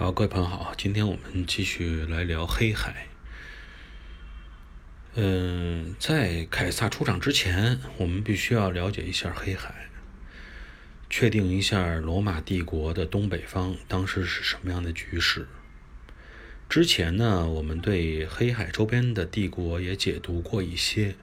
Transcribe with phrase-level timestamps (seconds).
[0.00, 3.06] 好，各位朋友好，今天我们继续来聊黑海。
[5.14, 9.90] 嗯，在凯撒出场之前，我们必须要了解一下黑海，
[11.10, 15.46] 确定一下罗马帝国的东北方当时是什么样的局势。
[16.66, 21.14] 之前呢，我们对黑海周边的帝国也解读过一些，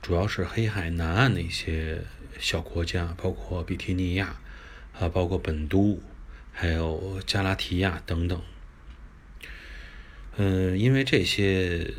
[0.00, 2.00] 主要是黑海南岸的一些
[2.38, 4.40] 小国家，包括比提尼亚
[4.98, 6.00] 啊，包括本都。
[6.58, 8.40] 还有加拉提亚等等，
[10.38, 11.92] 嗯，因为这些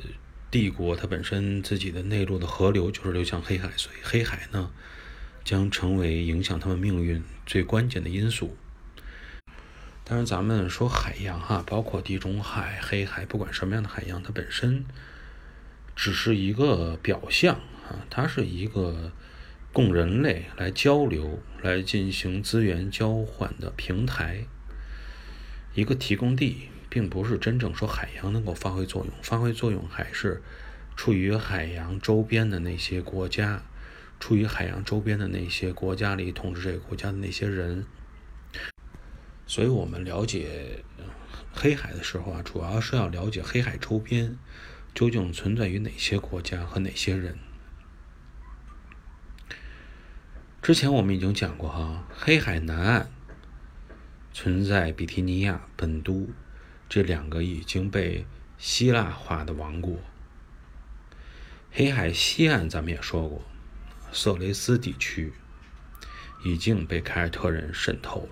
[0.49, 4.71] 帝国它本身自己的内陆的河流就是流向黑海，所以黑海呢
[5.43, 8.57] 将成为影响他们命运最关键的因素。
[10.03, 14.83] 当然，咱们说海洋哈，包括地中海、黑海，不管什么样的海洋，它本身
[15.95, 19.11] 只是一个表象啊，它是一个。
[19.77, 24.45] 供人类来交流、来进行资源交换的平台，
[25.75, 29.13] 一个提供地，并不是真正说海洋能够发挥作用。
[29.21, 30.41] 发挥作用还是
[30.95, 33.61] 处于海洋周边的那些国家，
[34.19, 37.85] 处于海洋周边的那些国家里统治这个国家的那些人。
[39.45, 40.83] 所以，我们了解
[41.53, 44.39] 黑海的时候啊，主要是要了解黑海周边
[44.95, 47.37] 究竟存在于哪些国家和哪些人。
[50.67, 53.09] 之前我们已经讲过哈，黑海南岸
[54.33, 56.27] 存在比提尼亚、本都
[56.89, 58.25] 这两个已经被
[58.57, 59.97] 希腊化的王国。
[61.71, 63.45] 黑海西岸咱们也说过，
[64.11, 65.31] 色雷斯地区
[66.43, 68.29] 已经被凯尔特人渗透了。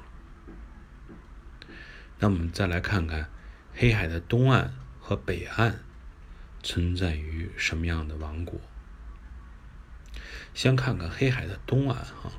[2.20, 3.30] 那我们再来看看
[3.74, 5.80] 黑海的东岸和北岸
[6.62, 8.60] 存在于什么样的王国。
[10.56, 12.32] 先看看黑海的东岸哈，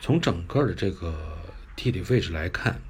[0.00, 1.38] 从整个的这个
[1.76, 2.80] 地理位置来看，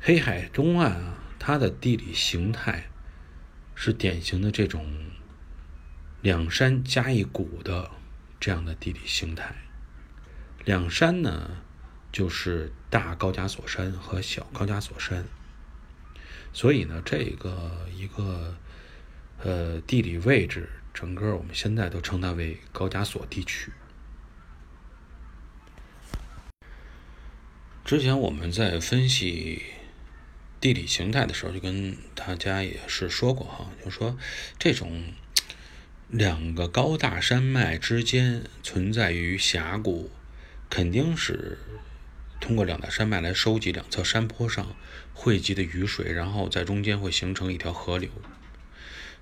[0.00, 2.86] 黑海东岸啊，它的地理形态
[3.74, 5.10] 是典型的这种
[6.22, 7.90] 两山加一谷的
[8.40, 9.54] 这样的地理形态。
[10.64, 11.58] 两山呢，
[12.10, 15.26] 就是大高加索山和小高加索山，
[16.54, 18.56] 所以呢，这个一个
[19.42, 20.70] 呃地理位置。
[20.94, 23.72] 整个我们现在都称它为高加索地区。
[27.84, 29.62] 之前我们在分析
[30.60, 34.16] 地理形态的时候，就跟大家也是说过哈，就说
[34.58, 35.12] 这种
[36.08, 40.10] 两个高大山脉之间存在于峡谷，
[40.70, 41.58] 肯定是
[42.40, 44.74] 通过两大山脉来收集两侧山坡上
[45.12, 48.08] 汇集的雨水，然后在中间会形成一条河流。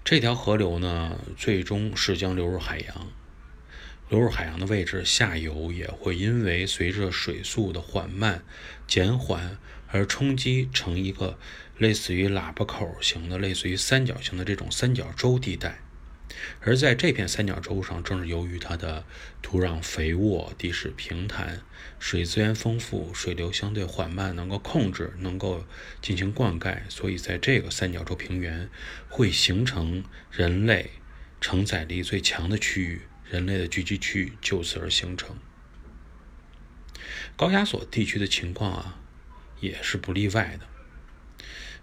[0.05, 3.09] 这条河流呢，最终是将流入海洋。
[4.09, 8.43] 流入海洋的位置，下游也会因为随着水速的缓慢
[8.87, 9.57] 减缓
[9.89, 11.39] 而冲击成一个
[11.79, 15.79] 类似于喇叭口型的、类似于三角形的这种三角洲地带。
[16.61, 19.05] 而在这片三角洲上，正是由于它的
[19.43, 21.61] 土壤肥沃、地势平坦、
[21.99, 25.65] 水资源丰富、水流相对缓慢，能够控制、能够
[26.01, 28.69] 进行灌溉，所以在这个三角洲平原
[29.09, 30.91] 会形成人类
[31.41, 35.37] 承载力最强的区域，人类的聚集区就此而形成。
[37.37, 39.01] 高加索地区的情况啊，
[39.61, 40.67] 也是不例外的，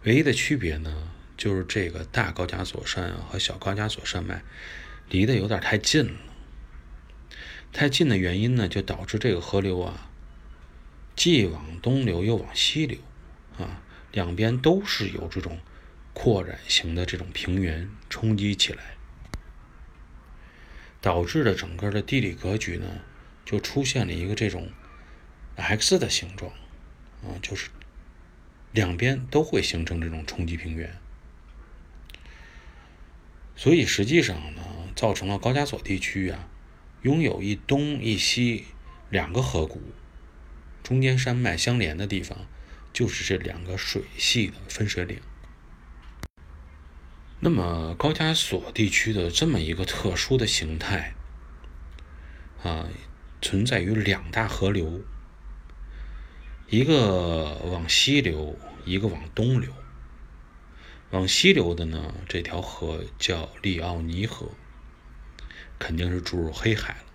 [0.03, 1.11] 唯一的区别呢？
[1.39, 4.43] 就是这个大高加索山和小高加索山脉
[5.07, 6.19] 离得有点太近了，
[7.71, 10.11] 太近的原因呢，就导致这个河流啊，
[11.15, 12.99] 既往东流又往西流，
[13.57, 15.59] 啊，两边都是有这种
[16.13, 18.97] 扩展型的这种平原冲击起来，
[20.99, 22.85] 导致的整个的地理格局呢，
[23.45, 24.69] 就出现了一个这种
[25.55, 26.51] X 的形状，
[27.23, 27.69] 啊，就是
[28.73, 30.99] 两边都会形成这种冲击平原。
[33.59, 34.61] 所以实际上呢，
[34.95, 36.47] 造成了高加索地区啊，
[37.01, 38.63] 拥有一东一西
[39.09, 39.81] 两个河谷，
[40.81, 42.47] 中间山脉相连的地方，
[42.93, 45.19] 就是这两个水系的分水岭。
[47.41, 51.13] 那么高加索地区的这么一个特殊的形态
[52.63, 52.87] 啊，
[53.41, 55.01] 存在于两大河流，
[56.69, 59.73] 一个往西流，一个往东流。
[61.11, 64.51] 往西流的呢，这条河叫利奥尼河，
[65.79, 67.05] 肯定是注入黑海了。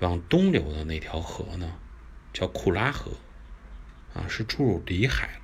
[0.00, 1.78] 往东流的那条河呢，
[2.32, 3.12] 叫库拉河，
[4.14, 5.40] 啊，是注入里海了。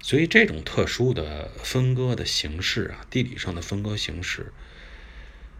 [0.00, 4.52] 所以这种特殊的分割的形式啊，地理上的分割形式，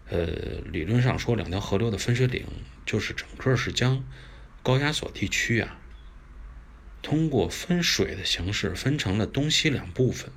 [0.08, 0.26] 呃，
[0.72, 2.44] 理论上说，两条河流的分水岭，
[2.84, 4.04] 就是整个是将
[4.62, 5.78] 高加索地区啊，
[7.04, 10.32] 通过分水的形式分成了东西两部分，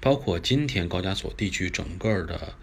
[0.00, 2.54] 包括今天高加索地区整个的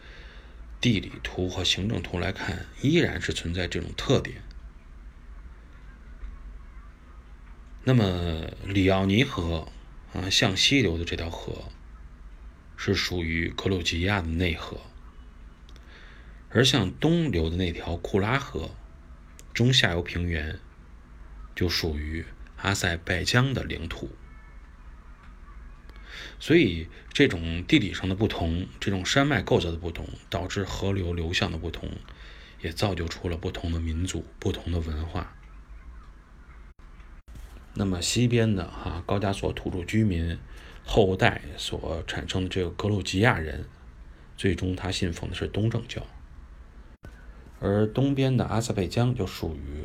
[0.82, 4.42] 地理图和行政图来看，依然是存在这种特点。
[7.84, 9.68] 那么里奥尼河
[10.14, 11.66] 啊向西流的这条河
[12.76, 14.82] 是属于格鲁吉亚的内河，
[16.50, 18.72] 而向东流的那条库拉河
[19.54, 20.60] 中下游平原
[21.60, 22.24] 就属于
[22.56, 24.10] 阿塞拜疆的领土。
[26.40, 31.92] 所以这种地理上的不同，这种山脉构造的不同，导致河流流向的不同，
[32.62, 35.36] 也造就出了不同的民族、不同的文化。
[37.74, 40.40] 那么西边的哈高加索土著居民
[40.86, 43.66] 后代所产生的这个格鲁吉亚人，
[44.38, 46.08] 最终他信奉的是东正教，
[47.60, 49.84] 而东边的阿塞拜疆就属于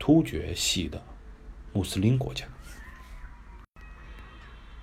[0.00, 1.00] 突厥系的
[1.72, 2.46] 穆斯林国家。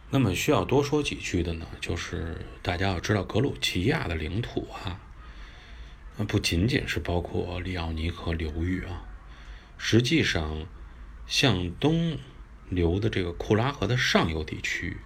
[0.09, 4.97] 那么需要多说几句的呢，就是大家要知道格鲁吉亚的领土哈，
[6.25, 9.03] 不仅仅是包括里奥尼河流域啊，
[9.77, 10.65] 实际上
[11.27, 12.17] 向东。
[12.69, 14.97] 流的这个库拉河的上游地区，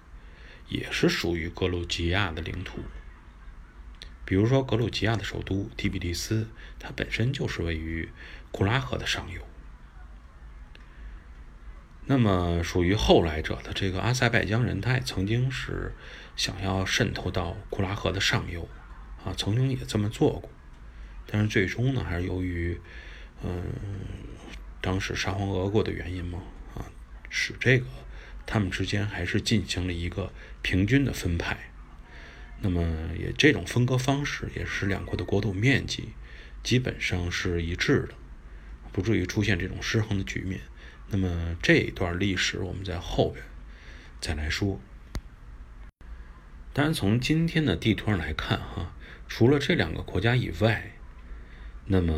[0.68, 2.80] 也是属于格鲁吉亚的领土。
[4.26, 6.50] 比如说，格鲁吉亚的首都提比利斯，
[6.80, 8.10] 它本身就是位于
[8.52, 9.44] 库拉河的上游。
[12.06, 15.94] 那么，属于后来者的这个阿塞拜疆人，他也曾经是
[16.36, 18.68] 想要渗透到库拉河的上游，
[19.24, 20.50] 啊，曾经也这么做过，
[21.28, 22.80] 但是最终呢，还是由于，
[23.44, 23.64] 嗯，
[24.82, 26.40] 当时沙皇俄国的原因嘛。
[26.76, 26.86] 啊
[27.34, 27.86] 使这个
[28.46, 31.72] 他们之间还是进行了一个平均的分派，
[32.60, 32.82] 那么
[33.18, 36.10] 也这种分割方式也是两国的国土面积
[36.62, 38.16] 基本上是一致的，
[38.92, 40.60] 不至于出现这种失衡的局面。
[41.12, 43.44] 那么这一段历史我们在后边
[44.20, 44.80] 再来说。
[46.74, 48.94] 当然，从今天的地图上来看，哈，
[49.28, 50.94] 除了这两个国家以外，
[51.86, 52.14] 那么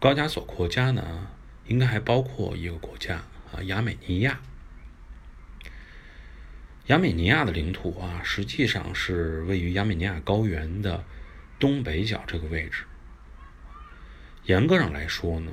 [0.00, 1.28] 高加索国家呢，
[1.66, 3.22] 应该还包括一个国家。
[3.52, 4.40] 啊，亚美尼亚，
[6.88, 11.04] 亚美尼亚的领土啊，实际上是位于亚美尼亚高原的
[11.58, 12.82] 东北角这个位置。
[14.44, 15.52] 严格上来说呢，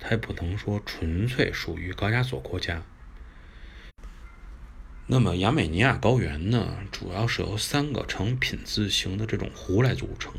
[0.00, 2.82] 它也不能说纯粹属于高加索国家。
[5.06, 10.32] 那么亚美尼亚高原呢，主要是由三个呈品字形的这种湖来组成。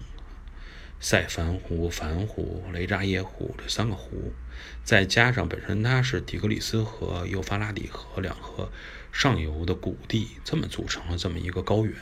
[0.99, 4.33] 塞凡湖、凡湖、雷扎耶湖这三个湖，
[4.83, 8.71] 再加上本身它是底格里斯河、幼发拉底河两河
[9.11, 11.95] 上游的谷地，这么组成了这么一个高原。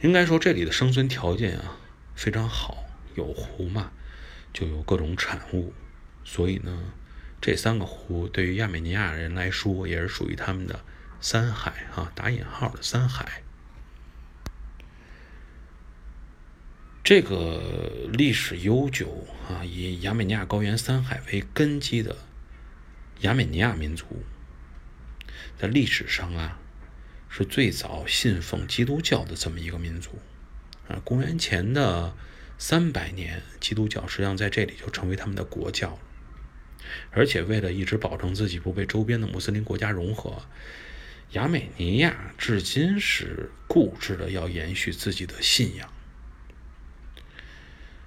[0.00, 1.76] 应该说这里的生存条件啊
[2.14, 2.84] 非常好，
[3.16, 3.90] 有湖嘛，
[4.56, 5.74] 就有各种产物，
[6.24, 6.94] 所以呢，
[7.42, 10.82] 这三个湖对于亚美尼亚人来说也是属于他们的
[11.20, 13.42] 三海啊，打引号的三海。
[17.04, 22.16] 这个历史悠久啊，以亚美尼亚高原三海为根基的
[23.20, 24.24] 亚美尼亚民族，
[25.58, 26.58] 在历史上啊，
[27.28, 30.18] 是最早信奉基督教的这么一个民族
[30.88, 30.98] 啊。
[31.04, 32.16] 公元前的
[32.58, 35.98] 三百年，基督教实际上在这里就成为他们的国教了。
[37.10, 40.42] 而且为了一直保证自己不被周边的穆斯林国家融合，
[41.32, 45.92] 亚美尼亚至今是固执的要延续自己的信仰。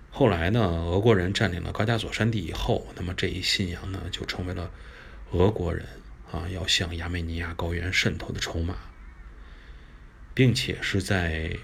[0.09, 4.71] 后来呢，俄国人占领了高加索山地以后，那么这一信仰呢，就成为了
[5.31, 5.85] 俄国人
[6.31, 8.77] 啊要向亚美尼亚高原渗透的筹码，
[10.33, 11.55] 并且是在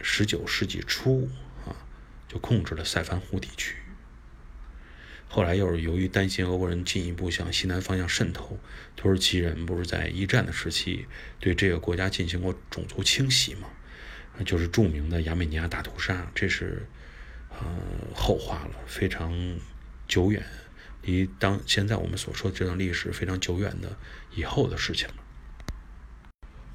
[0.00, 1.28] 十九世纪初
[2.28, 3.76] 就控制了塞凡湖地区。
[5.26, 8.58] 后来又是由于担心俄国人进一步向西南方向渗透，
[8.94, 11.06] 土耳其人不是在一战的时期
[11.40, 13.68] 对这个国家进行过种族清洗吗？
[14.44, 16.86] 就是著名的亚美尼亚大屠杀，这是。
[17.50, 17.66] 呃，
[18.14, 19.58] 后话了，非常
[20.06, 20.44] 久远，
[21.02, 23.96] 离当现在我们所说的这段历史非常久远的
[24.36, 25.14] 以后的事情了。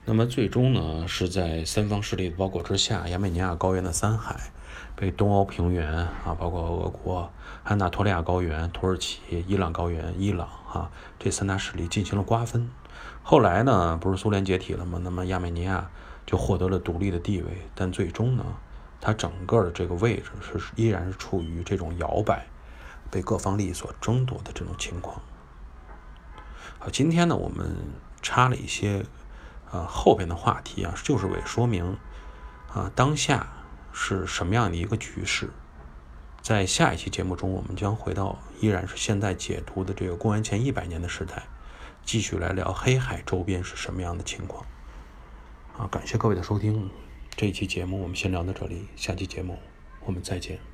[0.03, 4.51] 那么最终呢，是在三方势力的包裹之下，亚美尼亚高原的三海
[4.95, 7.31] 被东欧平原啊，包括俄国、
[7.63, 12.69] 安纳托利亚高原、土耳其、伊朗高原、伊朗啊这三大势力进行了瓜分。
[13.21, 14.99] 后来呢，不是苏联解体了吗？
[15.03, 15.89] 那么亚美尼亚
[16.25, 18.45] 就获得了独立的地位，但最终呢？
[19.01, 22.47] 它整个的这个位置是依然是处于这种摇摆，
[23.11, 25.21] 被各方利益所争夺的这种情况。
[26.79, 27.75] 好，今天呢，我们
[28.21, 29.05] 插了一些
[29.71, 31.97] 呃后边的话题啊，就是为说明
[32.73, 33.47] 啊当下
[33.93, 35.51] 是什么样的一个局势。
[36.41, 41.43] 在下一期节目中，我们将回到依然是现在解读的这个公元前一百年的时代。
[42.03, 44.65] 继续来聊黑海周边是什么样的情况。
[45.77, 46.89] 啊，感谢各位的收听，
[47.37, 49.57] 这一期节目我们先聊到这里，下期节目
[50.01, 50.72] 我们再见。